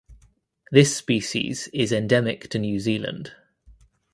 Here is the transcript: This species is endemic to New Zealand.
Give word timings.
This 0.71 0.97
species 0.97 1.67
is 1.67 1.91
endemic 1.91 2.49
to 2.49 2.57
New 2.57 2.79
Zealand. 2.79 3.35